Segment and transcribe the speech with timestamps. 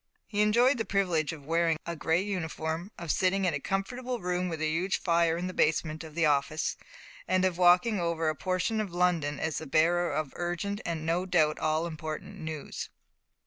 [0.25, 4.49] He enjoyed the privilege of wearing a grey uniform, of sitting in a comfortable room
[4.49, 6.75] with a huge fire in the basement of the office,
[7.27, 11.27] and of walking over a portion of London as the bearer of urgent and no
[11.27, 12.89] doubt all important news.